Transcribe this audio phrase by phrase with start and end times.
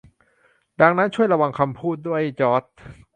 [0.81, 2.63] ดังนั้น ช่วยระวังคำพูดด้วยจอร์จ